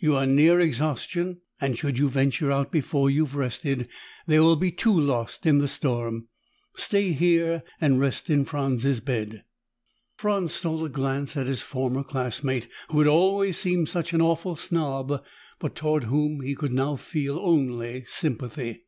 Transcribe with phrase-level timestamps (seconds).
[0.00, 3.86] "You are near exhaustion and, should you venture out before you've rested,
[4.26, 6.26] there will be two lost in the storm.
[6.74, 9.44] Stay here and rest in Franz's bed."
[10.16, 14.56] Franz stole a glance at his former classmate, who had always seemed such an awful
[14.56, 15.22] snob
[15.60, 18.86] but toward whom he could now feel only sympathy.